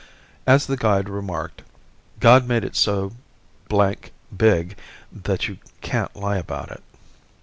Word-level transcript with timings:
As 0.47 0.65
the 0.65 0.77
guide 0.77 1.09
remarked, 1.09 1.61
"God 2.19 2.47
made 2.47 2.63
it 2.63 2.75
so 2.75 3.11
d 3.69 3.95
big 4.35 4.75
that 5.11 5.47
you 5.47 5.59
can't 5.81 6.15
lie 6.15 6.37
about 6.39 6.71
it." 6.71 6.81